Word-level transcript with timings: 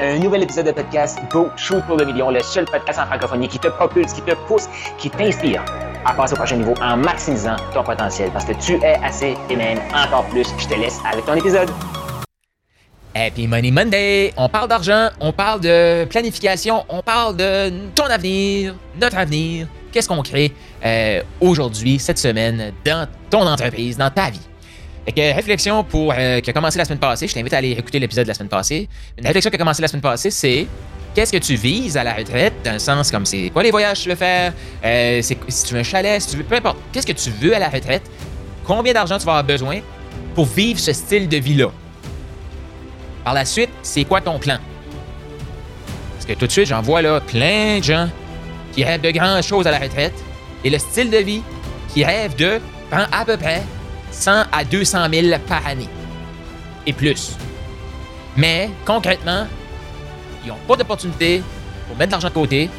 Un 0.00 0.18
nouvel 0.18 0.42
épisode 0.42 0.66
de 0.66 0.72
podcast 0.72 1.20
Go 1.30 1.50
Shoot 1.56 1.80
pour 1.86 1.96
le 1.96 2.04
million, 2.04 2.28
le 2.28 2.42
seul 2.42 2.64
podcast 2.64 2.98
en 2.98 3.06
francophonie 3.06 3.46
qui 3.46 3.60
te 3.60 3.68
propulse, 3.68 4.12
qui 4.12 4.22
te 4.22 4.34
pousse, 4.48 4.68
qui 4.98 5.08
t'inspire 5.08 5.64
à 6.04 6.12
passer 6.12 6.32
au 6.32 6.36
prochain 6.36 6.56
niveau 6.56 6.74
en 6.82 6.96
maximisant 6.96 7.54
ton 7.72 7.84
potentiel 7.84 8.28
parce 8.32 8.44
que 8.44 8.54
tu 8.54 8.72
es 8.82 8.96
assez 9.04 9.36
et 9.48 9.54
même 9.54 9.78
encore 9.94 10.24
plus. 10.30 10.48
Je 10.58 10.66
te 10.66 10.74
laisse 10.74 10.98
avec 11.08 11.24
ton 11.24 11.34
épisode. 11.34 11.70
Happy 13.14 13.46
Money 13.46 13.70
Monday! 13.70 14.34
On 14.36 14.48
parle 14.48 14.66
d'argent, 14.66 15.10
on 15.20 15.30
parle 15.30 15.60
de 15.60 16.06
planification, 16.06 16.84
on 16.88 17.00
parle 17.00 17.36
de 17.36 17.70
ton 17.94 18.06
avenir, 18.06 18.74
notre 19.00 19.18
avenir. 19.18 19.68
Qu'est-ce 19.92 20.08
qu'on 20.08 20.22
crée 20.22 20.52
euh, 20.84 21.22
aujourd'hui, 21.40 22.00
cette 22.00 22.18
semaine, 22.18 22.72
dans 22.84 23.06
ton 23.30 23.46
entreprise, 23.46 23.96
dans 23.96 24.10
ta 24.10 24.28
vie? 24.30 24.40
Fait 25.04 25.12
que 25.12 25.34
réflexion 25.34 25.84
pour 25.84 26.14
euh, 26.16 26.40
qui 26.40 26.48
a 26.48 26.52
commencé 26.52 26.78
la 26.78 26.84
semaine 26.84 26.98
passée, 26.98 27.28
je 27.28 27.34
t'invite 27.34 27.52
à 27.52 27.58
aller 27.58 27.72
écouter 27.72 27.98
l'épisode 27.98 28.24
de 28.24 28.28
la 28.28 28.34
semaine 28.34 28.48
passée. 28.48 28.88
Une 29.18 29.26
réflexion 29.26 29.50
qui 29.50 29.56
a 29.56 29.58
commencé 29.58 29.82
la 29.82 29.88
semaine 29.88 30.00
passée, 30.00 30.30
c'est 30.30 30.66
qu'est-ce 31.14 31.32
que 31.32 31.38
tu 31.38 31.56
vises 31.56 31.96
à 31.96 32.04
la 32.04 32.14
retraite, 32.14 32.54
dans 32.64 32.72
le 32.72 32.78
sens 32.78 33.10
comme 33.10 33.26
c'est 33.26 33.50
quoi 33.50 33.62
les 33.62 33.70
voyages 33.70 33.98
que 33.98 34.02
tu 34.04 34.08
veux 34.08 34.14
faire, 34.14 34.52
euh, 34.84 35.20
c'est, 35.22 35.36
si 35.48 35.64
tu 35.66 35.74
veux 35.74 35.80
un 35.80 35.84
chalet, 35.84 36.20
si 36.20 36.30
tu 36.30 36.36
veux, 36.36 36.44
peu 36.44 36.56
importe, 36.56 36.78
qu'est-ce 36.92 37.06
que 37.06 37.12
tu 37.12 37.30
veux 37.30 37.54
à 37.54 37.58
la 37.58 37.68
retraite, 37.68 38.02
combien 38.64 38.94
d'argent 38.94 39.18
tu 39.18 39.26
vas 39.26 39.32
avoir 39.32 39.44
besoin 39.44 39.80
pour 40.34 40.46
vivre 40.46 40.80
ce 40.80 40.92
style 40.92 41.28
de 41.28 41.36
vie-là? 41.36 41.68
Par 43.24 43.34
la 43.34 43.44
suite, 43.44 43.70
c'est 43.82 44.04
quoi 44.04 44.22
ton 44.22 44.38
plan? 44.38 44.58
Parce 46.14 46.26
que 46.26 46.32
tout 46.32 46.46
de 46.46 46.52
suite, 46.52 46.66
j'en 46.66 46.80
vois 46.80 47.02
là 47.02 47.20
plein 47.20 47.78
de 47.78 47.84
gens 47.84 48.08
qui 48.72 48.84
rêvent 48.84 49.02
de 49.02 49.10
grandes 49.10 49.42
choses 49.42 49.66
à 49.66 49.70
la 49.70 49.78
retraite 49.78 50.14
et 50.64 50.70
le 50.70 50.78
style 50.78 51.10
de 51.10 51.18
vie 51.18 51.42
qui 51.92 52.04
rêve 52.04 52.34
de 52.36 52.58
prend 52.90 53.04
à 53.12 53.24
peu 53.24 53.36
près 53.36 53.62
100 54.14 54.44
à 54.52 54.64
200 54.64 55.06
000 55.12 55.38
par 55.46 55.66
année 55.66 55.88
et 56.86 56.92
plus. 56.92 57.32
Mais 58.36 58.70
concrètement, 58.84 59.46
ils 60.44 60.48
n'ont 60.48 60.58
pas 60.66 60.76
d'opportunité 60.76 61.42
pour 61.86 61.96
mettre 61.96 62.08
de 62.08 62.12
l'argent 62.12 62.28
de 62.28 62.34
côté 62.34 62.70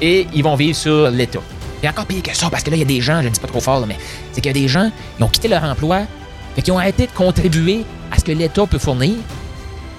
et 0.00 0.26
ils 0.34 0.42
vont 0.42 0.54
vivre 0.54 0.76
sur 0.76 1.10
l'État. 1.10 1.40
Et 1.82 1.88
encore 1.88 2.06
pire 2.06 2.22
que 2.22 2.36
ça, 2.36 2.50
parce 2.50 2.62
que 2.62 2.70
là, 2.70 2.76
il 2.76 2.80
y 2.80 2.82
a 2.82 2.86
des 2.86 3.00
gens, 3.00 3.20
je 3.22 3.28
ne 3.28 3.32
dis 3.32 3.40
pas 3.40 3.46
trop 3.46 3.60
fort, 3.60 3.86
mais 3.86 3.96
c'est 4.32 4.40
qu'il 4.40 4.48
y 4.48 4.58
a 4.58 4.60
des 4.60 4.68
gens, 4.68 4.90
ils 5.18 5.24
ont 5.24 5.28
quitté 5.28 5.48
leur 5.48 5.62
emploi, 5.62 6.00
fait 6.54 6.62
qu'ils 6.62 6.72
ont 6.72 6.78
arrêté 6.78 7.06
de 7.06 7.12
contribuer 7.12 7.84
à 8.10 8.18
ce 8.18 8.24
que 8.24 8.32
l'État 8.32 8.66
peut 8.66 8.78
fournir. 8.78 9.14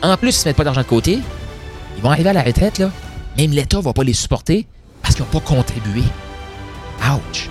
En 0.01 0.17
plus, 0.17 0.35
ils 0.35 0.39
ne 0.39 0.49
mettent 0.49 0.57
pas 0.57 0.63
d'argent 0.63 0.81
de 0.81 0.87
côté. 0.87 1.19
Ils 1.97 2.03
vont 2.03 2.11
arriver 2.11 2.29
à 2.29 2.33
la 2.33 2.43
retraite, 2.43 2.79
là. 2.79 2.91
Même 3.37 3.51
l'État 3.51 3.77
ne 3.77 3.83
va 3.83 3.93
pas 3.93 4.03
les 4.03 4.13
supporter 4.13 4.65
parce 5.01 5.15
qu'ils 5.15 5.23
n'ont 5.23 5.31
pas 5.31 5.39
contribué. 5.39 6.03
Ouch! 7.01 7.49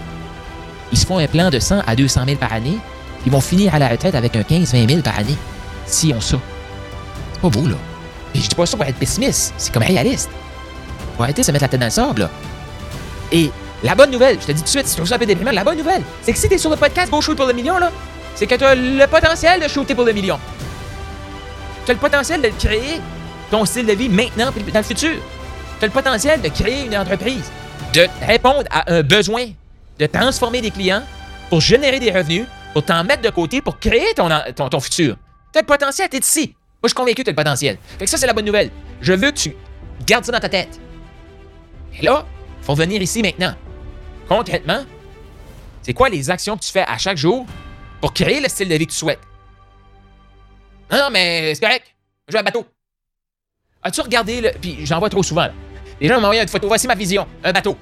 Ils 0.93 0.99
se 0.99 1.07
font 1.07 1.19
un 1.19 1.27
plan 1.27 1.51
de 1.51 1.59
100 1.59 1.81
à 1.87 1.97
200 1.97 2.25
000 2.27 2.37
par 2.37 2.53
année. 2.53 2.79
Ils 3.29 3.31
vont 3.31 3.43
finir 3.43 3.75
à 3.75 3.79
la 3.79 3.89
retraite 3.89 4.15
avec 4.15 4.35
un 4.37 4.41
15-20 4.41 4.89
000 4.89 5.03
par 5.03 5.19
année. 5.19 5.37
S'ils 5.85 6.15
ont 6.15 6.21
ça. 6.23 6.39
C'est 7.35 7.43
pas 7.43 7.51
beau, 7.51 7.67
là. 7.67 7.75
Et 8.35 8.41
je 8.41 8.49
dis 8.49 8.55
pas 8.55 8.65
ça 8.65 8.75
pour 8.75 8.87
être 8.87 8.97
pessimiste. 8.97 9.53
C'est 9.59 9.71
comme 9.71 9.83
réaliste. 9.83 10.31
Faut 11.15 11.25
arrêter 11.25 11.43
de 11.43 11.47
se 11.47 11.53
mettre 11.53 11.65
la 11.65 11.69
tête 11.69 11.81
dans 11.81 11.87
le 11.89 11.93
sable, 11.93 12.23
là. 12.23 12.31
Et 13.31 13.51
la 13.83 13.95
bonne 13.95 14.11
nouvelle, 14.13 14.39
je 14.41 14.47
te 14.47 14.53
dis 14.53 14.61
tout 14.61 14.65
de 14.65 14.71
suite, 14.71 14.87
si 14.87 14.95
tu 14.95 14.97
trouves 14.97 15.09
ça 15.11 15.17
un 15.17 15.19
peu 15.19 15.27
déprimant, 15.27 15.51
la 15.51 15.63
bonne 15.63 15.77
nouvelle, 15.77 16.01
c'est 16.23 16.33
que 16.33 16.39
si 16.39 16.49
t'es 16.49 16.57
sur 16.57 16.71
le 16.71 16.77
podcast 16.77 17.11
Go 17.11 17.21
Shoot 17.21 17.37
pour 17.37 17.45
le 17.45 17.53
million, 17.53 17.77
là, 17.77 17.93
c'est 18.35 18.47
que 18.47 18.55
tu 18.55 18.65
as 18.65 18.75
le 18.75 19.07
potentiel 19.07 19.61
de 19.61 19.69
shooter 19.69 19.95
pour 19.95 20.07
le 20.07 20.15
million. 20.15 20.41
Tu 21.85 21.91
as 21.91 21.95
le 21.95 22.01
potentiel 22.01 22.41
de 22.41 22.49
créer 22.49 22.99
ton 23.51 23.67
style 23.67 23.85
de 23.85 23.93
vie 23.93 24.09
maintenant 24.09 24.51
et 24.57 24.73
dans 24.73 24.79
le 24.79 24.85
futur. 24.85 25.17
Tu 25.79 25.85
as 25.85 25.87
le 25.87 25.93
potentiel 25.93 26.41
de 26.41 26.49
créer 26.49 26.87
une 26.87 26.97
entreprise, 26.97 27.53
de 27.93 28.07
répondre 28.27 28.65
à 28.71 28.91
un 28.91 29.03
besoin, 29.03 29.49
de 29.99 30.07
transformer 30.07 30.63
des 30.63 30.71
clients 30.71 31.03
pour 31.51 31.61
générer 31.61 32.01
des 32.01 32.11
revenus, 32.11 32.47
pour 32.73 32.85
t'en 32.85 33.05
mettre 33.05 33.23
de 33.23 33.31
côté, 33.31 33.61
pour 33.61 33.79
créer 33.79 34.15
ton, 34.15 34.29
ton, 34.55 34.69
ton 34.69 34.81
futur. 34.81 35.17
Tu 35.53 35.59
as 35.59 35.63
le 35.63 35.67
potentiel, 35.67 36.09
tu 36.09 36.17
es 36.17 36.21
ici. 36.21 36.55
Moi, 36.81 36.85
je 36.85 36.89
suis 36.89 36.95
convaincu 36.95 37.17
que 37.17 37.23
tu 37.23 37.31
as 37.31 37.33
le 37.33 37.37
potentiel. 37.37 37.79
Fait 37.99 38.05
que 38.05 38.11
ça, 38.11 38.17
c'est 38.17 38.27
la 38.27 38.33
bonne 38.33 38.45
nouvelle. 38.45 38.71
Je 39.01 39.13
veux 39.13 39.31
que 39.31 39.37
tu 39.37 39.57
gardes 40.07 40.25
ça 40.25 40.33
dans 40.33 40.41
ta 40.41 40.49
tête. 40.49 40.81
Et 42.01 42.05
là, 42.05 42.25
faut 42.63 42.75
venir 42.75 43.01
ici 43.03 43.23
maintenant. 43.23 43.55
Concrètement, 44.29 44.85
c'est 45.83 45.95
quoi 45.95 46.09
les 46.09 46.31
actions 46.31 46.57
que 46.57 46.65
tu 46.65 46.71
fais 46.71 46.85
à 46.87 46.99
chaque 46.99 47.17
jour 47.17 47.47
pour 48.01 48.13
créer 48.13 48.41
le 48.41 48.49
style 48.49 48.69
de 48.69 48.75
vie 48.75 48.87
que 48.87 48.93
tu 48.93 48.99
souhaites? 48.99 49.21
Non, 50.91 50.99
non, 50.99 51.11
mais 51.11 51.55
c'est 51.55 51.61
correct. 51.61 51.87
Je 52.29 52.35
veux 52.35 52.41
un 52.41 52.45
bateau. 52.45 52.67
As-tu 53.83 54.01
regardé 54.03 54.41
le. 54.41 54.51
Puis 54.61 54.85
j'en 54.85 54.99
vois 54.99 55.09
trop 55.09 55.23
souvent, 55.23 55.43
là. 55.43 55.53
Les 56.01 56.09
gens 56.09 56.19
envoyé 56.19 56.41
une 56.41 56.49
photo. 56.49 56.69
Voici 56.69 56.87
ma 56.87 56.95
vision. 56.95 57.27
Un 57.43 57.53
bateau. 57.53 57.77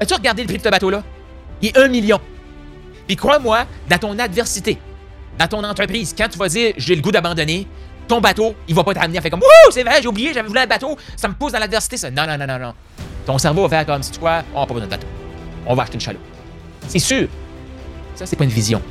As-tu 0.00 0.14
regardé 0.14 0.42
le 0.42 0.48
prix 0.48 0.58
de 0.58 0.62
ce 0.62 0.68
bateau-là? 0.68 1.02
Il 1.60 1.68
est 1.68 1.78
un 1.78 1.88
million. 1.88 2.20
Puis 3.06 3.16
crois-moi, 3.16 3.64
dans 3.88 3.98
ton 3.98 4.18
adversité, 4.18 4.78
dans 5.38 5.46
ton 5.48 5.64
entreprise, 5.64 6.14
quand 6.16 6.28
tu 6.28 6.38
vas 6.38 6.48
dire 6.48 6.74
j'ai 6.76 6.94
le 6.94 7.02
goût 7.02 7.12
d'abandonner, 7.12 7.66
ton 8.08 8.20
bateau, 8.20 8.54
il 8.68 8.74
va 8.74 8.84
pas 8.84 8.94
t'amener 8.94 9.18
à 9.18 9.20
faire 9.20 9.30
comme 9.30 9.40
Wouh, 9.40 9.70
c'est 9.70 9.82
vrai, 9.82 10.00
j'ai 10.02 10.08
oublié, 10.08 10.32
j'avais 10.34 10.48
voulu 10.48 10.60
un 10.60 10.66
bateau, 10.66 10.96
ça 11.16 11.28
me 11.28 11.34
pousse 11.34 11.52
dans 11.52 11.58
l'adversité, 11.58 11.96
ça. 11.96 12.10
Non, 12.10 12.26
non, 12.26 12.36
non, 12.36 12.46
non, 12.46 12.58
non. 12.58 12.74
Ton 13.26 13.38
cerveau 13.38 13.62
va 13.62 13.68
faire 13.78 13.86
comme 13.86 14.02
si 14.02 14.10
tu 14.10 14.18
on 14.20 14.24
n'a 14.24 14.42
pas 14.52 14.66
besoin 14.66 14.84
de 14.84 14.90
bateau. 14.90 15.06
On 15.66 15.74
va 15.74 15.84
acheter 15.84 15.94
une 15.94 16.00
chaloupe. 16.00 16.22
C'est 16.86 16.98
sûr. 16.98 17.28
Ça, 18.14 18.26
c'est 18.26 18.36
pas 18.36 18.44
une 18.44 18.50
vision. 18.50 18.82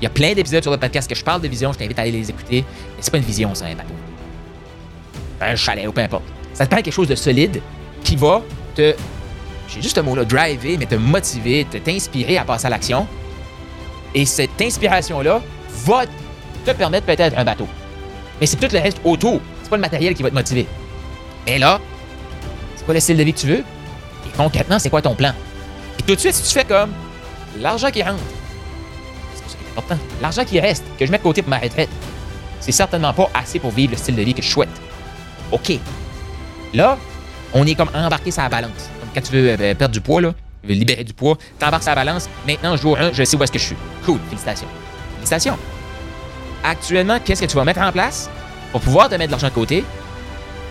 Il 0.00 0.04
y 0.04 0.06
a 0.06 0.10
plein 0.10 0.34
d'épisodes 0.34 0.62
sur 0.62 0.70
le 0.70 0.78
podcast 0.78 1.08
que 1.08 1.16
je 1.16 1.24
parle 1.24 1.40
de 1.40 1.48
vision, 1.48 1.72
je 1.72 1.78
t'invite 1.78 1.98
à 1.98 2.02
aller 2.02 2.12
les 2.12 2.30
écouter. 2.30 2.64
Mais 2.96 2.98
c'est 3.00 3.10
pas 3.10 3.18
une 3.18 3.24
vision, 3.24 3.54
c'est 3.54 3.64
un 3.64 3.74
bateau. 3.74 3.94
Un 5.40 5.56
chalet 5.56 5.86
ou 5.86 5.92
peu 5.92 6.02
importe. 6.02 6.24
Ça 6.52 6.66
te 6.66 6.70
prend 6.70 6.82
quelque 6.82 6.94
chose 6.94 7.08
de 7.08 7.14
solide 7.14 7.60
qui 8.04 8.16
va 8.16 8.42
te. 8.74 8.94
J'ai 9.68 9.82
juste 9.82 9.98
un 9.98 10.02
mot 10.02 10.14
là, 10.14 10.24
driver, 10.24 10.76
mais 10.78 10.86
te 10.86 10.94
motiver, 10.94 11.66
t'inspirer 11.84 12.38
à 12.38 12.44
passer 12.44 12.66
à 12.66 12.70
l'action. 12.70 13.06
Et 14.14 14.24
cette 14.24 14.60
inspiration-là 14.60 15.42
va 15.84 16.04
te 16.64 16.70
permettre 16.72 17.06
peut-être 17.06 17.38
un 17.38 17.44
bateau. 17.44 17.68
Mais 18.40 18.46
c'est 18.46 18.56
tout 18.56 18.72
le 18.72 18.80
reste 18.80 19.00
autour. 19.04 19.40
C'est 19.62 19.70
pas 19.70 19.76
le 19.76 19.82
matériel 19.82 20.14
qui 20.14 20.22
va 20.22 20.30
te 20.30 20.34
motiver. 20.34 20.66
Mais 21.46 21.58
là, 21.58 21.80
c'est 22.76 22.84
quoi 22.84 22.94
le 22.94 23.00
style 23.00 23.16
de 23.16 23.22
vie 23.22 23.32
que 23.32 23.38
tu 23.38 23.46
veux? 23.46 23.60
Et 24.26 24.36
concrètement, 24.36 24.78
c'est 24.78 24.90
quoi 24.90 25.02
ton 25.02 25.14
plan? 25.14 25.32
Et 25.98 26.02
tout 26.02 26.14
de 26.14 26.20
suite, 26.20 26.34
si 26.34 26.42
tu 26.42 26.58
fais 26.58 26.64
comme 26.64 26.92
l'argent 27.58 27.90
qui 27.90 28.02
rentre, 28.02 28.18
c'est 29.34 29.56
qui 29.56 29.64
est 29.64 29.70
important, 29.70 29.98
l'argent 30.20 30.44
qui 30.44 30.60
reste, 30.60 30.84
que 30.98 31.06
je 31.06 31.10
mets 31.10 31.18
de 31.18 31.22
côté 31.22 31.42
pour 31.42 31.50
ma 31.50 31.58
retraite, 31.58 31.90
c'est 32.60 32.72
certainement 32.72 33.12
pas 33.12 33.30
assez 33.34 33.58
pour 33.58 33.70
vivre 33.70 33.92
le 33.92 33.98
style 33.98 34.16
de 34.16 34.22
vie 34.22 34.34
que 34.34 34.42
je 34.42 34.48
souhaite. 34.48 34.68
OK. 35.52 35.78
Là, 36.74 36.98
on 37.54 37.66
est 37.66 37.74
comme 37.74 37.90
embarqué 37.94 38.30
sur 38.30 38.42
la 38.42 38.48
balance. 38.48 38.90
Comme 39.00 39.08
quand 39.14 39.20
tu 39.22 39.32
veux 39.32 39.50
euh, 39.50 39.74
perdre 39.74 39.92
du 39.92 40.00
poids, 40.00 40.20
là, 40.20 40.34
libérer 40.74 41.04
du 41.04 41.12
poids, 41.12 41.36
t'embarques 41.58 41.84
la 41.84 41.94
balance. 41.94 42.28
Maintenant, 42.46 42.76
jour 42.76 42.98
1, 42.98 43.12
je 43.12 43.24
sais 43.24 43.36
où 43.36 43.42
est-ce 43.42 43.52
que 43.52 43.58
je 43.58 43.64
suis. 43.64 43.76
Cool, 44.04 44.18
félicitations. 44.28 44.68
Félicitations. 45.16 45.58
Actuellement, 46.64 47.18
qu'est-ce 47.24 47.42
que 47.42 47.46
tu 47.46 47.56
vas 47.56 47.64
mettre 47.64 47.80
en 47.80 47.92
place 47.92 48.28
pour 48.72 48.80
pouvoir 48.80 49.08
te 49.08 49.14
mettre 49.14 49.26
de 49.26 49.30
l'argent 49.32 49.48
de 49.48 49.52
côté 49.52 49.84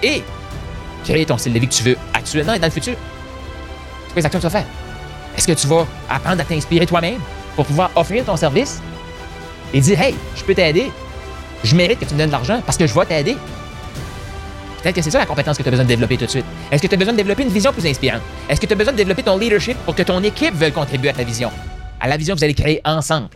et 0.03 0.24
créer 1.03 1.25
ton 1.25 1.38
style 1.38 1.53
de 1.53 1.59
vie 1.59 1.68
que 1.68 1.74
tu 1.74 1.84
veux 1.84 1.97
actuellement 2.13 2.53
et 2.53 2.59
dans 2.59 2.68
le 2.68 2.72
futur? 2.72 2.96
C'est 4.07 4.13
quoi 4.13 4.25
actions 4.25 4.40
que 4.40 4.46
tu 4.46 4.52
vas 4.52 4.59
faire? 4.59 4.68
Est-ce 5.38 5.47
que 5.47 5.53
tu 5.53 5.68
vas 5.68 5.86
apprendre 6.09 6.41
à 6.41 6.46
t'inspirer 6.46 6.86
toi-même 6.86 7.19
pour 7.56 7.66
pouvoir 7.66 7.91
offrir 7.96 8.25
ton 8.25 8.36
service 8.36 8.81
et 9.74 9.80
dire 9.80 10.00
Hey, 10.02 10.16
je 10.36 10.44
peux 10.44 10.56
t'aider. 10.56 10.91
Je 11.63 11.75
mérite 11.75 12.00
que 12.00 12.06
tu 12.06 12.13
me 12.13 12.19
donnes 12.19 12.28
de 12.28 12.31
l'argent 12.31 12.62
parce 12.66 12.78
que 12.78 12.88
je 12.88 12.94
vais 12.94 13.06
t'aider. 13.06 13.38
Peut-être 14.82 14.96
que 14.96 15.02
c'est 15.02 15.12
ça 15.12 15.20
la 15.20 15.26
compétence 15.26 15.58
que 15.58 15.64
tu 15.64 15.68
as 15.68 15.72
besoin 15.72 15.86
de 15.86 15.90
développer 15.90 16.18
tout 16.18 16.26
de 16.26 16.30
suite. 16.30 16.46
Est-ce 16.72 16.82
que 16.82 16.88
tu 16.88 16.94
as 16.94 16.98
besoin 16.98 17.14
de 17.14 17.18
développer 17.18 17.44
une 17.44 17.50
vision 17.50 17.74
plus 17.74 17.86
inspirante? 17.86 18.22
Est-ce 18.48 18.62
que 18.62 18.66
tu 18.66 18.74
as 18.74 18.76
besoin 18.76 18.94
de 18.94 18.98
développer 18.98 19.24
ton 19.24 19.38
leadership 19.38 19.78
pour 19.86 19.96
que 19.96 20.04
ton 20.04 20.22
équipe 20.24 20.54
veuille 20.54 20.72
contribuer 20.72 21.10
à 21.10 21.14
ta 21.14 21.24
vision? 21.24 21.52
À 22.00 22.08
la 22.08 22.18
vision 22.18 22.36
que 22.36 22.40
vous 22.40 22.44
allez 22.44 22.54
créer 22.54 22.82
ensemble. 22.86 23.30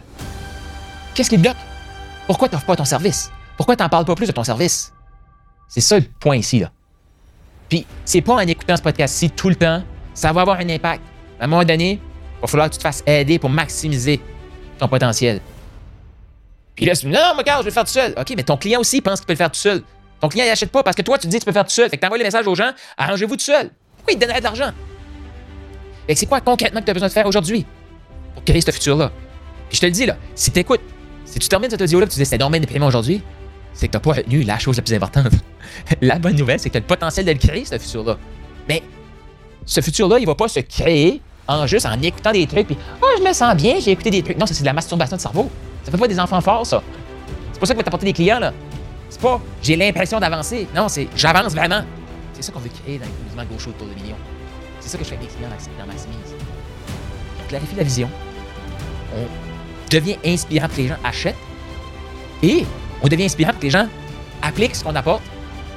Qu'est-ce 1.13 1.29
qui 1.29 1.37
bloque? 1.37 1.57
Pourquoi 2.27 2.47
tu 2.47 2.55
n'offres 2.55 2.67
pas 2.67 2.75
ton 2.75 2.85
service? 2.85 3.31
Pourquoi 3.57 3.75
tu 3.75 3.83
n'en 3.83 3.89
parles 3.89 4.05
pas 4.05 4.15
plus 4.15 4.27
de 4.27 4.31
ton 4.31 4.43
service? 4.43 4.93
C'est 5.67 5.81
ça 5.81 5.97
le 5.97 6.05
point 6.19 6.37
ici, 6.37 6.59
là. 6.59 6.71
Puis, 7.69 7.85
c'est 8.05 8.21
pas 8.21 8.33
en 8.33 8.39
écoutant 8.39 8.75
ce 8.75 8.81
podcast-ci 8.81 9.31
tout 9.31 9.49
le 9.49 9.55
temps, 9.55 9.81
ça 10.13 10.33
va 10.33 10.41
avoir 10.41 10.59
un 10.59 10.69
impact. 10.69 11.01
À 11.39 11.45
un 11.45 11.47
moment 11.47 11.63
donné, 11.63 11.93
il 11.93 12.41
va 12.41 12.47
falloir 12.47 12.69
que 12.69 12.73
tu 12.73 12.79
te 12.79 12.83
fasses 12.83 13.03
aider 13.05 13.39
pour 13.39 13.49
maximiser 13.49 14.19
ton 14.77 14.87
potentiel. 14.87 15.39
Puis 16.75 16.85
là, 16.85 16.95
tu 16.95 17.05
dis, 17.05 17.11
non, 17.11 17.19
mais 17.33 17.39
regarde, 17.39 17.61
je 17.61 17.65
vais 17.65 17.69
le 17.69 17.73
faire 17.73 17.85
tout 17.85 17.91
seul. 17.91 18.13
OK, 18.17 18.33
mais 18.35 18.43
ton 18.43 18.57
client 18.57 18.79
aussi 18.79 19.01
pense 19.01 19.19
qu'il 19.19 19.27
peut 19.27 19.33
le 19.33 19.37
faire 19.37 19.51
tout 19.51 19.59
seul. 19.59 19.83
Ton 20.21 20.29
client, 20.29 20.45
il 20.45 20.49
n'achète 20.49 20.71
pas 20.71 20.83
parce 20.83 20.95
que 20.95 21.01
toi, 21.01 21.17
tu 21.17 21.25
te 21.25 21.31
dis 21.31 21.37
que 21.37 21.41
tu 21.41 21.45
peux 21.45 21.51
faire 21.51 21.65
tout 21.65 21.71
seul. 21.71 21.89
Fait 21.89 21.97
que 21.97 22.01
tu 22.01 22.05
envoies 22.05 22.19
le 22.19 22.23
message 22.23 22.45
aux 22.47 22.55
gens, 22.55 22.71
arrangez-vous 22.97 23.35
tout 23.35 23.43
seul. 23.43 23.71
Pourquoi 23.97 24.13
il 24.13 24.15
te 24.15 24.21
donnerait 24.21 24.39
de 24.39 24.43
l'argent? 24.43 24.71
Fait 26.07 26.13
que 26.13 26.19
c'est 26.19 26.27
quoi 26.27 26.41
concrètement 26.41 26.79
que 26.79 26.85
tu 26.85 26.91
as 26.91 26.93
besoin 26.93 27.07
de 27.07 27.13
faire 27.13 27.25
aujourd'hui 27.25 27.65
pour 28.35 28.43
créer 28.43 28.61
ce 28.61 28.71
futur-là? 28.71 29.11
Puis 29.67 29.77
je 29.77 29.81
te 29.81 29.85
le 29.87 29.91
dis, 29.91 30.05
là, 30.05 30.17
si 30.35 30.51
tu 30.51 30.59
écoutes, 30.59 30.81
si 31.25 31.39
tu 31.39 31.47
termines 31.47 31.69
cet 31.69 31.81
audio-là 31.81 32.05
tu 32.07 32.15
dis 32.17 32.25
c'est 32.25 32.35
énormément 32.35 32.61
déprimant 32.61 32.87
aujourd'hui, 32.87 33.23
c'est 33.73 33.87
que 33.87 33.91
tu 33.93 33.97
n'as 33.97 34.01
pas 34.01 34.13
retenu 34.13 34.43
la 34.43 34.59
chose 34.59 34.77
la 34.77 34.83
plus 34.83 34.93
importante. 34.93 35.31
la 36.01 36.19
bonne 36.19 36.35
nouvelle, 36.35 36.59
c'est 36.59 36.69
que 36.69 36.73
tu 36.73 36.77
as 36.77 36.81
le 36.81 36.87
potentiel 36.87 37.25
de 37.25 37.31
le 37.31 37.37
créer, 37.37 37.65
ce 37.65 37.77
futur-là. 37.77 38.17
Mais 38.67 38.83
ce 39.65 39.81
futur-là, 39.81 40.19
il 40.19 40.25
va 40.25 40.35
pas 40.35 40.47
se 40.47 40.59
créer 40.59 41.21
en 41.47 41.65
juste 41.65 41.85
en 41.85 41.99
écoutant 42.01 42.31
des 42.31 42.45
trucs, 42.45 42.67
puis 42.67 42.77
oh, 43.01 43.07
je 43.17 43.23
me 43.23 43.33
sens 43.33 43.55
bien, 43.55 43.79
j'ai 43.79 43.91
écouté 43.91 44.11
des 44.11 44.21
trucs. 44.21 44.37
Non, 44.37 44.45
ça, 44.45 44.53
c'est 44.53 44.61
de 44.61 44.67
la 44.67 44.73
masturbation 44.73 45.15
de 45.15 45.21
cerveau. 45.21 45.49
Ça 45.83 45.91
fait 45.91 45.97
pas 45.97 46.07
des 46.07 46.19
enfants 46.19 46.41
forts, 46.41 46.65
ça. 46.65 46.83
C'est 47.53 47.59
pour 47.59 47.67
ça 47.67 47.73
que 47.73 47.79
va 47.79 47.83
t'apporter 47.83 48.05
des 48.05 48.13
clients, 48.13 48.39
là. 48.39 48.53
C'est 49.11 49.19
pas 49.21 49.41
j'ai 49.61 49.75
l'impression 49.75 50.19
d'avancer. 50.19 50.67
Non, 50.73 50.87
c'est 50.87 51.07
j'avance 51.15 51.53
vraiment. 51.53 51.83
C'est 52.33 52.41
ça 52.41 52.51
qu'on 52.51 52.59
veut 52.59 52.69
créer 52.83 52.97
dans 52.97 53.05
le 53.05 53.11
mouvement 53.25 53.43
gauche 53.43 53.67
autour 53.67 53.87
de 53.87 53.93
millions. 53.93 54.15
C'est 54.79 54.89
ça 54.89 54.97
que 54.97 55.03
je 55.03 55.09
fais 55.09 55.15
avec 55.17 55.29
mes 55.29 55.35
clients 55.35 55.49
dans 55.77 55.85
Maximise. 55.85 56.17
On 57.39 57.47
clarifie 57.49 57.75
la 57.75 57.83
vision. 57.83 58.09
On 59.13 59.27
devient 59.91 60.17
inspirant 60.25 60.67
que 60.69 60.77
les 60.77 60.87
gens 60.87 60.95
achètent. 61.03 61.35
Et 62.41 62.65
on 63.03 63.07
devient 63.09 63.25
inspirant 63.25 63.51
que 63.51 63.61
les 63.61 63.69
gens 63.69 63.87
appliquent 64.41 64.75
ce 64.75 64.83
qu'on 64.83 64.95
apporte 64.95 65.21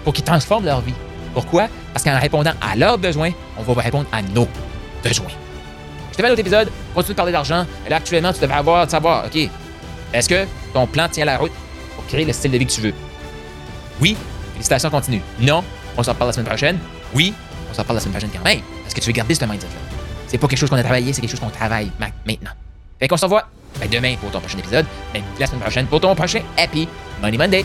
pour 0.05 0.15
qu'ils 0.15 0.25
transforment 0.25 0.65
leur 0.65 0.81
vie. 0.81 0.95
Pourquoi? 1.35 1.69
Parce 1.93 2.05
qu'en 2.05 2.19
répondant 2.19 2.53
à 2.63 2.77
leurs 2.77 2.99
besoins, 2.99 3.33
on 3.59 3.63
va 3.63 3.83
répondre 3.83 4.07
à 4.13 4.23
nos 4.23 4.49
besoins. 5.03 5.27
Je 6.13 6.17
te 6.17 6.23
fais 6.23 6.29
un 6.29 6.31
autre 6.31 6.41
épisode, 6.41 6.71
continue 6.95 7.15
de 7.15 7.17
parler 7.17 7.33
d'argent. 7.33 7.67
Là, 7.91 7.97
actuellement, 7.97 8.33
tu 8.33 8.41
devrais 8.41 8.59
avoir 8.59 8.87
de 8.87 8.91
savoir, 8.93 9.27
OK, 9.27 9.51
est-ce 10.13 10.29
que 10.29 10.47
ton 10.73 10.87
plan 10.87 11.09
tient 11.09 11.25
la 11.25 11.37
route 11.37 11.53
pour 11.97 12.07
créer 12.07 12.25
le 12.25 12.33
style 12.33 12.53
de 12.53 12.59
vie 12.59 12.67
que 12.67 12.73
tu 12.73 12.81
veux? 12.81 12.95
Oui, 14.00 14.17
félicitations, 14.52 14.91
continue. 14.91 15.23
Non, 15.41 15.62
on 15.96 16.02
s'en 16.02 16.14
parle 16.14 16.29
la 16.29 16.32
semaine 16.32 16.46
prochaine. 16.46 16.79
Oui, 17.14 17.35
on 17.70 17.75
s'en 17.75 17.85
parle 17.85 17.96
la 17.96 18.00
semaine 18.00 18.14
prochaine 18.14 18.31
quand 18.32 18.44
même. 18.44 18.61
Parce 18.82 18.94
que 18.94 19.00
tu 19.00 19.06
veux 19.06 19.12
garder 19.12 19.35
ce 19.35 19.44
mindset-là. 19.44 19.73
C'est 20.26 20.38
pas 20.38 20.49
quelque 20.49 20.58
chose 20.58 20.70
qu'on 20.70 20.76
a 20.76 20.82
travaillé, 20.82 21.12
c'est 21.12 21.20
quelque 21.20 21.31
chose 21.31 21.41
qu'on 21.41 21.50
travaille 21.50 21.91
maintenant. 21.99 22.50
Fait 22.99 23.08
qu'on 23.08 23.17
se 23.17 23.25
revoit 23.25 23.49
ben, 23.81 23.88
demain 23.88 24.17
pour 24.20 24.31
ton 24.31 24.41
prochain 24.41 24.58
épisode, 24.58 24.87
mais 25.12 25.23
la 25.38 25.46
semaine 25.46 25.61
prochaine 25.61 25.87
pour 25.87 26.00
ton 26.00 26.14
prochain 26.14 26.43
Happy 26.56 26.88
Money 27.20 27.38
Monday. 27.38 27.64